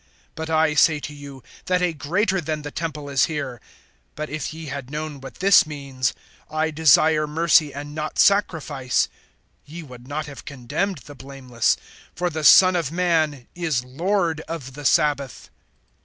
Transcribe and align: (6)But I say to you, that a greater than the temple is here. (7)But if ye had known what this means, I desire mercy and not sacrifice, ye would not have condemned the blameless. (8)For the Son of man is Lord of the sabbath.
(6)But 0.35 0.49
I 0.49 0.73
say 0.73 0.99
to 0.99 1.13
you, 1.13 1.43
that 1.65 1.79
a 1.83 1.93
greater 1.93 2.41
than 2.41 2.63
the 2.63 2.71
temple 2.71 3.07
is 3.07 3.25
here. 3.25 3.61
(7)But 4.17 4.29
if 4.29 4.51
ye 4.51 4.65
had 4.65 4.89
known 4.89 5.21
what 5.21 5.35
this 5.35 5.67
means, 5.67 6.15
I 6.49 6.71
desire 6.71 7.27
mercy 7.27 7.71
and 7.71 7.93
not 7.93 8.17
sacrifice, 8.17 9.09
ye 9.63 9.83
would 9.83 10.07
not 10.07 10.25
have 10.25 10.43
condemned 10.43 11.01
the 11.05 11.13
blameless. 11.13 11.77
(8)For 12.15 12.31
the 12.31 12.43
Son 12.43 12.75
of 12.75 12.91
man 12.91 13.47
is 13.53 13.83
Lord 13.83 14.39
of 14.47 14.73
the 14.73 14.85
sabbath. 14.85 15.51